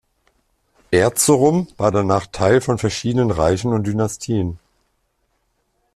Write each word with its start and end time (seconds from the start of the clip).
Erzurum 0.89 1.67
war 1.77 1.91
danach 1.91 2.25
Teil 2.25 2.59
von 2.59 2.79
verschiedenen 2.79 3.29
Reichen 3.29 3.71
und 3.71 3.85
Dynastien. 3.85 4.57